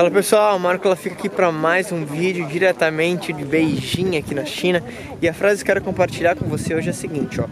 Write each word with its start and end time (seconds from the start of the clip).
Fala 0.00 0.10
pessoal, 0.10 0.58
Marco 0.58 0.88
ela 0.88 0.96
fica 0.96 1.14
aqui 1.14 1.28
para 1.28 1.52
mais 1.52 1.92
um 1.92 2.06
vídeo 2.06 2.46
diretamente 2.46 3.34
de 3.34 3.44
Beijing 3.44 4.16
aqui 4.16 4.34
na 4.34 4.46
China 4.46 4.82
e 5.20 5.28
a 5.28 5.34
frase 5.34 5.58
que 5.58 5.66
quero 5.66 5.82
compartilhar 5.82 6.34
com 6.36 6.46
você 6.46 6.74
hoje 6.74 6.86
é 6.86 6.90
a 6.90 6.94
seguinte, 6.94 7.38
ó. 7.38 7.44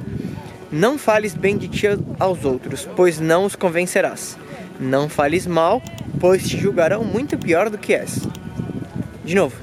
Não 0.72 0.96
fales 0.96 1.34
bem 1.34 1.58
de 1.58 1.68
ti 1.68 1.86
aos 2.18 2.46
outros, 2.46 2.88
pois 2.96 3.20
não 3.20 3.44
os 3.44 3.54
convencerás. 3.54 4.38
Não 4.80 5.10
fales 5.10 5.46
mal, 5.46 5.82
pois 6.18 6.48
te 6.48 6.56
julgarão 6.56 7.04
muito 7.04 7.36
pior 7.36 7.68
do 7.68 7.76
que 7.76 7.92
és. 7.92 8.26
De 9.26 9.34
novo, 9.34 9.54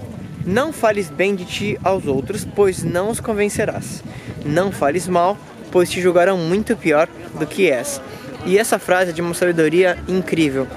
não 0.45 0.71
fales 0.71 1.09
bem 1.09 1.33
de 1.33 1.43
ti 1.43 1.79
aos 1.83 2.05
outros, 2.05 2.45
pois 2.45 2.83
não 2.83 3.09
os 3.09 3.19
convencerás. 3.19 4.03
Não 4.45 4.71
fales 4.71 5.07
mal, 5.07 5.35
pois 5.71 5.89
te 5.89 5.99
julgarão 5.99 6.37
muito 6.37 6.77
pior 6.77 7.09
do 7.39 7.47
que 7.47 7.67
és. 7.67 7.99
E 8.45 8.59
essa 8.59 8.77
frase 8.77 9.09
é 9.09 9.13
de 9.13 9.23
uma 9.23 9.33
sabedoria 9.33 9.97
incrível. 10.07 10.67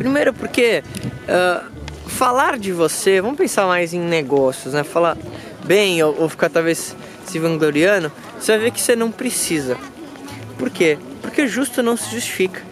Primeiro 0.00 0.32
porque 0.32 0.82
uh, 1.30 1.64
falar 2.08 2.58
de 2.58 2.72
você, 2.72 3.20
vamos 3.20 3.38
pensar 3.38 3.66
mais 3.66 3.94
em 3.94 4.00
negócios, 4.00 4.74
né? 4.74 4.82
Falar 4.82 5.16
bem 5.64 6.02
ou, 6.02 6.22
ou 6.22 6.28
ficar 6.28 6.50
talvez 6.50 6.96
se 7.24 7.38
vangloriando, 7.38 8.10
você 8.38 8.52
vai 8.52 8.64
ver 8.66 8.70
que 8.72 8.80
você 8.80 8.96
não 8.96 9.10
precisa. 9.10 9.76
Por 10.58 10.68
quê? 10.68 10.98
Porque 11.22 11.46
justo 11.46 11.82
não 11.82 11.96
se 11.96 12.10
justifica. 12.10 12.62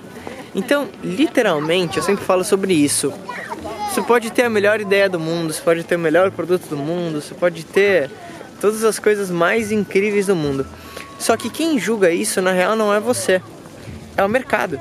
Então, 0.55 0.89
literalmente, 1.02 1.99
eu 1.99 2.02
sempre 2.02 2.25
falo 2.25 2.43
sobre 2.43 2.75
isso. 2.75 3.13
Você 3.91 4.02
pode 4.02 4.30
ter 4.30 4.43
a 4.43 4.51
melhor 4.51 4.80
ideia 4.80 5.09
do 5.09 5.19
mundo, 5.19 5.52
você 5.52 5.63
pode 5.63 5.85
ter 5.85 5.97
o 5.97 5.99
melhor 5.99 6.30
produto 6.30 6.69
do 6.69 6.77
mundo, 6.77 7.21
você 7.21 7.35
pode 7.35 7.65
ter 7.65 8.11
todas 8.61 8.85
as 8.85 8.99
coisas 8.99 9.30
mais 9.30 9.71
incríveis 9.71 10.27
do 10.27 10.37
mundo. 10.37 10.66
Só 11.19 11.37
que 11.37 11.51
quem 11.51 11.79
julga 11.79 12.11
isso 12.11 12.43
na 12.43 12.52
real 12.52 12.77
não 12.77 12.93
é 12.93 13.01
você, 13.01 13.41
é 14.16 14.25
o 14.25 14.29
mercado. 14.29 14.80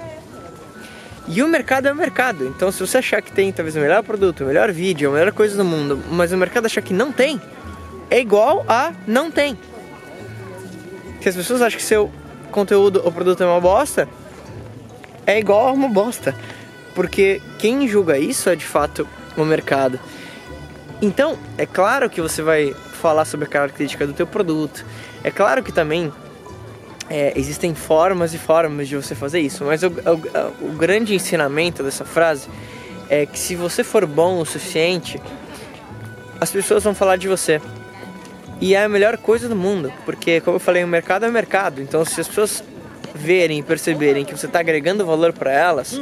E 1.27 1.44
o 1.44 1.48
mercado 1.48 1.88
é 1.88 1.91
o 1.91 1.95
mercado. 1.95 2.48
Então, 2.48 2.72
se 2.72 2.80
você 2.80 2.99
achar 2.99 3.22
que 3.22 3.31
tem 3.31 3.52
talvez 3.52 3.76
o 3.76 3.80
melhor 3.80 4.02
produto, 4.02 4.44
o 4.44 4.48
melhor 4.48 4.72
vídeo, 4.72 5.09
a 5.09 5.13
melhor 5.13 5.31
coisa 5.34 5.58
do 5.58 5.66
mundo, 5.66 6.02
mas 6.09 6.31
o 6.31 6.38
mercado 6.38 6.66
achar 6.66 6.81
que 6.81 6.94
não 6.94 7.12
tem, 7.12 7.41
é 8.10 8.20
igual 8.20 8.65
a 8.68 8.93
não 9.05 9.29
tem. 9.29 9.57
Se 11.21 11.29
as 11.29 11.35
pessoas 11.35 11.62
acham 11.62 11.77
que 11.77 11.84
seu 11.84 12.12
conteúdo 12.51 13.01
ou 13.04 13.12
produto 13.12 13.43
é 13.43 13.46
uma 13.46 13.60
bosta, 13.60 14.07
é 15.26 15.38
igual 15.38 15.68
a 15.68 15.71
uma 15.74 15.90
bosta. 15.90 16.34
Porque 16.96 17.41
quem 17.60 17.88
julga 17.88 18.18
isso 18.18 18.49
é 18.49 18.55
de 18.55 18.66
fato 18.66 19.07
o 19.35 19.44
mercado. 19.44 19.99
Então, 21.01 21.38
é 21.57 21.66
claro 21.66 22.10
que 22.10 22.21
você 22.21 22.41
vai 22.41 22.73
falar 22.73 23.26
sobre 23.26 23.46
a 23.46 23.49
característica 23.49 24.07
do 24.07 24.13
teu 24.13 24.26
produto. 24.26 24.85
É 25.23 25.29
claro 25.29 25.62
que 25.62 25.71
também 25.71 26.12
é, 27.10 27.34
existem 27.36 27.74
formas 27.74 28.34
e 28.34 28.38
formas 28.38 28.88
de 28.88 28.96
você 28.96 29.16
fazer 29.16 29.40
isso, 29.40 29.63
mas 29.63 29.84
o, 29.84 29.88
o, 29.88 30.68
o, 30.68 30.72
grande 30.74 31.16
ensinamento 31.16 31.84
dessa 31.84 32.04
frase 32.04 32.48
é 33.10 33.26
que 33.26 33.40
se 33.40 33.55
você 33.55 33.84
for 33.84 34.05
bom 34.05 34.40
o 34.40 34.46
suficiente, 34.46 35.20
as 36.40 36.52
pessoas 36.52 36.84
vão 36.84 36.94
falar 36.94 37.16
de 37.16 37.28
você. 37.28 37.62
E 38.60 38.76
é 38.76 38.84
a 38.84 38.90
melhor 38.90 39.18
coisa 39.18 39.48
do 39.48 39.55
mundo, 39.55 39.94
porque, 40.04 40.41
como 40.41 40.55
eu 40.55 40.60
falei, 40.60 40.84
o 40.84 40.88
mercado 40.88 41.26
é 41.26 41.32
mercado. 41.32 41.82
Então, 41.82 42.04
se 42.04 42.20
as 42.20 42.28
pessoas 42.28 42.63
verem 43.13 43.60
e 43.60 43.63
perceberem 43.63 44.26
que 44.26 44.35
você 44.35 44.48
está 44.48 44.60
agregando 44.60 45.05
valor 45.05 45.32
para 45.32 45.52
elas, 45.52 46.00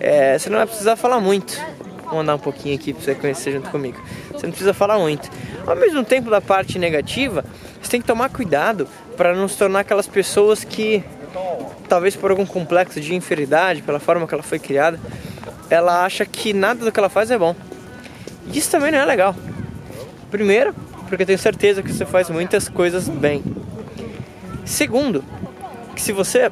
é, 0.00 0.38
você 0.38 0.48
não 0.48 0.56
vai 0.56 0.66
precisar 0.66 0.96
falar 0.96 1.20
muito. 1.20 1.60
Vou 2.04 2.16
mandar 2.16 2.34
um 2.34 2.38
pouquinho 2.38 2.74
aqui 2.74 2.94
para 2.94 3.02
você 3.02 3.14
conhecer 3.14 3.52
junto 3.52 3.70
comigo. 3.70 4.00
Você 4.32 4.46
não 4.46 4.50
precisa 4.50 4.72
falar 4.72 4.98
muito. 4.98 5.30
Ao 5.66 5.76
mesmo 5.76 6.02
tempo, 6.02 6.30
da 6.30 6.40
parte 6.40 6.78
negativa, 6.78 7.44
você 7.80 7.90
tem 7.90 8.00
que 8.00 8.06
tomar 8.06 8.30
cuidado 8.30 8.88
para 9.18 9.34
não 9.34 9.48
se 9.48 9.58
tornar 9.58 9.80
aquelas 9.80 10.06
pessoas 10.06 10.62
que, 10.62 11.02
talvez 11.88 12.14
por 12.14 12.30
algum 12.30 12.46
complexo 12.46 13.00
de 13.00 13.16
inferioridade, 13.16 13.82
pela 13.82 13.98
forma 13.98 14.28
que 14.28 14.32
ela 14.32 14.44
foi 14.44 14.60
criada, 14.60 14.98
ela 15.68 16.04
acha 16.04 16.24
que 16.24 16.52
nada 16.52 16.84
do 16.84 16.92
que 16.92 17.00
ela 17.00 17.08
faz 17.08 17.28
é 17.32 17.36
bom. 17.36 17.54
E 18.46 18.56
isso 18.56 18.70
também 18.70 18.92
não 18.92 19.00
é 19.00 19.04
legal. 19.04 19.34
Primeiro, 20.30 20.72
porque 21.08 21.24
eu 21.24 21.26
tenho 21.26 21.38
certeza 21.38 21.82
que 21.82 21.92
você 21.92 22.06
faz 22.06 22.30
muitas 22.30 22.68
coisas 22.68 23.08
bem. 23.08 23.42
Segundo, 24.64 25.24
que 25.96 26.00
se 26.00 26.12
você 26.12 26.50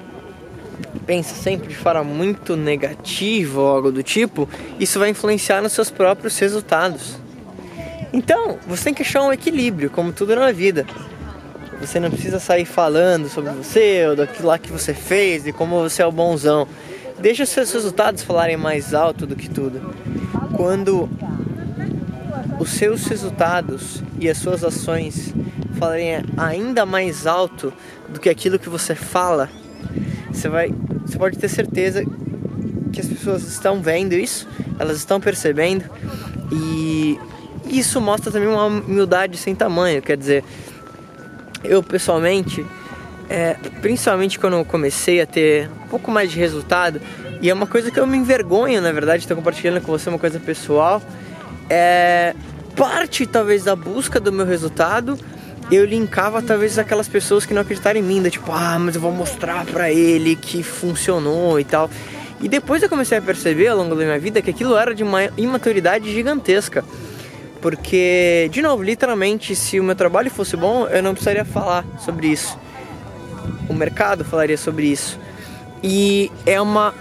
pensa 1.06 1.36
sempre 1.36 1.68
de 1.68 1.76
forma 1.76 2.02
muito 2.02 2.56
negativa 2.56 3.60
ou 3.60 3.68
algo 3.68 3.92
do 3.92 4.02
tipo, 4.02 4.48
isso 4.80 4.98
vai 4.98 5.10
influenciar 5.10 5.62
nos 5.62 5.72
seus 5.72 5.88
próprios 5.88 6.36
resultados. 6.36 7.16
Então, 8.12 8.58
você 8.66 8.84
tem 8.84 8.94
que 8.94 9.02
achar 9.02 9.22
um 9.22 9.32
equilíbrio, 9.32 9.88
como 9.88 10.12
tudo 10.12 10.34
na 10.34 10.50
vida. 10.50 10.84
Você 11.80 12.00
não 12.00 12.10
precisa 12.10 12.40
sair 12.40 12.64
falando 12.64 13.28
sobre 13.28 13.52
você 13.52 14.06
ou 14.08 14.16
daquilo 14.16 14.48
lá 14.48 14.58
que 14.58 14.72
você 14.72 14.94
fez 14.94 15.46
e 15.46 15.52
como 15.52 15.80
você 15.80 16.02
é 16.02 16.06
o 16.06 16.12
bonzão. 16.12 16.66
Deixa 17.18 17.42
os 17.44 17.48
seus 17.48 17.72
resultados 17.72 18.22
falarem 18.22 18.56
mais 18.56 18.94
alto 18.94 19.26
do 19.26 19.36
que 19.36 19.48
tudo. 19.48 19.94
Quando 20.56 21.08
os 22.58 22.70
seus 22.70 23.06
resultados 23.06 24.02
e 24.18 24.28
as 24.28 24.38
suas 24.38 24.64
ações 24.64 25.34
falarem 25.78 26.24
ainda 26.36 26.86
mais 26.86 27.26
alto 27.26 27.72
do 28.08 28.18
que 28.18 28.28
aquilo 28.28 28.58
que 28.58 28.68
você 28.68 28.94
fala, 28.94 29.50
você 30.32 30.48
vai, 30.48 30.74
você 31.04 31.18
pode 31.18 31.38
ter 31.38 31.48
certeza 31.48 32.04
que 32.92 33.00
as 33.00 33.06
pessoas 33.06 33.42
estão 33.42 33.80
vendo 33.82 34.14
isso, 34.14 34.48
elas 34.78 34.96
estão 34.96 35.20
percebendo 35.20 35.84
e 36.50 37.18
isso 37.68 38.00
mostra 38.00 38.30
também 38.30 38.48
uma 38.48 38.66
humildade 38.66 39.36
sem 39.36 39.54
tamanho, 39.54 40.00
quer 40.00 40.16
dizer, 40.16 40.44
eu 41.68 41.82
pessoalmente, 41.82 42.64
é, 43.28 43.56
principalmente 43.80 44.38
quando 44.38 44.54
eu 44.54 44.64
comecei 44.64 45.20
a 45.20 45.26
ter 45.26 45.68
um 45.84 45.88
pouco 45.88 46.10
mais 46.10 46.30
de 46.30 46.38
resultado, 46.38 47.00
e 47.40 47.50
é 47.50 47.54
uma 47.54 47.66
coisa 47.66 47.90
que 47.90 48.00
eu 48.00 48.06
me 48.06 48.16
envergonho, 48.16 48.80
na 48.80 48.92
verdade, 48.92 49.22
estar 49.22 49.34
compartilhando 49.34 49.80
com 49.80 49.92
você 49.92 50.08
uma 50.08 50.18
coisa 50.18 50.40
pessoal, 50.40 51.02
é 51.68 52.34
parte 52.76 53.26
talvez 53.26 53.64
da 53.64 53.74
busca 53.74 54.20
do 54.20 54.30
meu 54.30 54.44
resultado, 54.44 55.18
eu 55.70 55.84
linkava 55.84 56.40
talvez 56.40 56.78
aquelas 56.78 57.08
pessoas 57.08 57.44
que 57.44 57.52
não 57.52 57.62
acreditaram 57.62 57.98
em 57.98 58.02
mim, 58.02 58.22
da, 58.22 58.30
tipo, 58.30 58.52
ah, 58.52 58.78
mas 58.78 58.94
eu 58.94 59.00
vou 59.00 59.10
mostrar 59.10 59.64
pra 59.64 59.90
ele 59.90 60.36
que 60.36 60.62
funcionou 60.62 61.58
e 61.58 61.64
tal. 61.64 61.90
E 62.40 62.48
depois 62.48 62.82
eu 62.82 62.88
comecei 62.88 63.18
a 63.18 63.22
perceber 63.22 63.68
ao 63.68 63.78
longo 63.78 63.94
da 63.94 64.04
minha 64.04 64.18
vida 64.18 64.40
que 64.42 64.50
aquilo 64.50 64.76
era 64.76 64.94
de 64.94 65.02
uma 65.02 65.24
imaturidade 65.36 66.12
gigantesca. 66.12 66.84
Porque, 67.60 68.48
de 68.52 68.62
novo, 68.62 68.82
literalmente, 68.82 69.56
se 69.56 69.80
o 69.80 69.84
meu 69.84 69.94
trabalho 69.94 70.30
fosse 70.30 70.56
bom, 70.56 70.86
eu 70.86 71.02
não 71.02 71.12
precisaria 71.12 71.44
falar 71.44 71.84
sobre 71.98 72.28
isso. 72.28 72.58
O 73.68 73.74
mercado 73.74 74.24
falaria 74.24 74.56
sobre 74.56 74.86
isso. 74.86 75.18
E 75.82 76.30
é 76.44 76.60
uma 76.60 76.94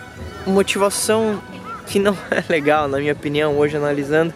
motivação 0.46 1.42
que 1.88 2.00
não 2.00 2.18
é 2.32 2.44
legal, 2.50 2.88
na 2.88 2.98
minha 2.98 3.14
opinião, 3.14 3.58
hoje 3.58 3.78
analisando. 3.78 4.34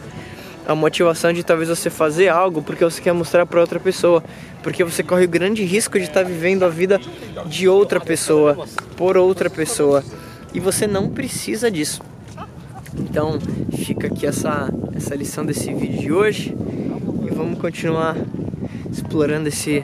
A 0.68 0.75
motivação 0.75 1.34
de 1.34 1.44
talvez 1.44 1.68
você 1.68 1.90
fazer 1.90 2.28
algo 2.28 2.62
porque 2.62 2.84
você 2.84 3.02
quer 3.02 3.12
mostrar 3.12 3.46
para 3.46 3.59
outra 3.59 3.79
pessoa, 3.79 4.24
porque 4.62 4.84
você 4.84 5.02
corre 5.02 5.25
o 5.25 5.28
grande 5.28 5.63
risco 5.63 5.97
de 5.97 6.06
estar 6.06 6.22
tá 6.22 6.28
vivendo 6.28 6.63
a 6.63 6.69
vida 6.69 7.00
de 7.47 7.68
outra 7.68 8.00
pessoa, 8.00 8.68
por 8.96 9.18
outra 9.18 9.50
pessoa, 9.50 10.03
e 10.53 10.59
você 10.59 10.85
não 10.85 11.09
precisa 11.09 11.72
disso. 11.72 12.02
Então 12.96 13.40
fica 13.84 14.08
aqui 14.08 14.28
essa, 14.28 14.72
essa 14.99 15.15
lição 15.15 15.45
desse 15.45 15.73
vídeo 15.73 15.97
de 15.97 16.11
hoje 16.11 16.55
e 17.25 17.33
vamos 17.33 17.57
continuar 17.57 18.17
explorando 18.91 19.47
esse, 19.47 19.83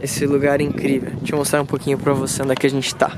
esse 0.00 0.24
lugar 0.26 0.60
incrível. 0.60 1.10
Deixa 1.16 1.34
eu 1.34 1.38
mostrar 1.38 1.60
um 1.60 1.66
pouquinho 1.66 1.98
pra 1.98 2.12
você 2.12 2.40
onde 2.40 2.52
é 2.52 2.54
que 2.54 2.66
a 2.66 2.70
gente 2.70 2.94
tá. 2.94 3.10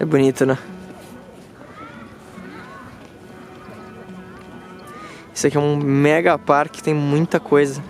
É 0.00 0.04
bonito, 0.04 0.44
né? 0.44 0.58
Isso 5.32 5.46
aqui 5.46 5.56
é 5.56 5.60
um 5.60 5.76
mega 5.76 6.36
parque, 6.36 6.82
tem 6.82 6.92
muita 6.92 7.38
coisa 7.38 7.80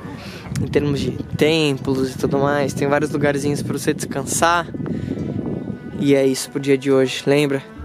em 0.60 0.66
termos 0.66 1.00
de 1.00 1.12
templos 1.38 2.14
e 2.14 2.18
tudo 2.18 2.38
mais. 2.38 2.74
Tem 2.74 2.86
vários 2.86 3.10
lugarzinhos 3.10 3.62
para 3.62 3.78
você 3.78 3.94
descansar. 3.94 4.66
E 5.98 6.14
é 6.14 6.26
isso 6.26 6.50
pro 6.50 6.60
dia 6.60 6.76
de 6.76 6.92
hoje, 6.92 7.22
lembra? 7.26 7.77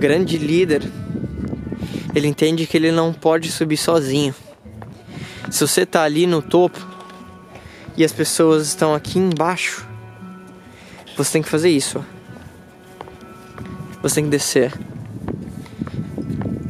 Grande 0.00 0.38
líder, 0.38 0.82
ele 2.14 2.26
entende 2.26 2.66
que 2.66 2.74
ele 2.74 2.90
não 2.90 3.12
pode 3.12 3.52
subir 3.52 3.76
sozinho. 3.76 4.34
Se 5.50 5.60
você 5.60 5.84
tá 5.84 6.04
ali 6.04 6.26
no 6.26 6.40
topo 6.40 6.80
e 7.98 8.02
as 8.02 8.10
pessoas 8.10 8.68
estão 8.68 8.94
aqui 8.94 9.18
embaixo, 9.18 9.86
você 11.18 11.32
tem 11.32 11.42
que 11.42 11.50
fazer 11.50 11.68
isso. 11.68 12.02
Você 14.02 14.14
tem 14.14 14.24
que 14.24 14.30
descer 14.30 14.72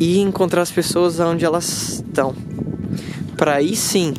e 0.00 0.18
encontrar 0.18 0.62
as 0.62 0.72
pessoas 0.72 1.20
onde 1.20 1.44
elas 1.44 2.02
estão. 2.04 2.34
Para 3.36 3.54
aí 3.54 3.76
sim, 3.76 4.12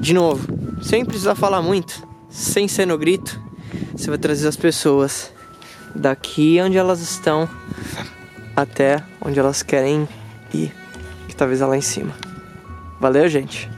de 0.00 0.12
novo, 0.12 0.82
sem 0.82 1.04
precisar 1.04 1.36
falar 1.36 1.62
muito, 1.62 2.04
sem 2.28 2.66
ser 2.66 2.84
no 2.84 2.98
grito, 2.98 3.40
você 3.94 4.10
vai 4.10 4.18
trazer 4.18 4.48
as 4.48 4.56
pessoas 4.56 5.32
daqui 5.94 6.60
onde 6.60 6.76
elas 6.76 7.00
estão 7.00 7.48
até 8.54 9.02
onde 9.20 9.38
elas 9.38 9.62
querem 9.62 10.08
ir, 10.52 10.72
que 11.28 11.34
talvez 11.34 11.60
é 11.60 11.66
lá 11.66 11.76
em 11.76 11.82
cima. 11.82 12.14
Valeu, 13.00 13.28
gente. 13.28 13.71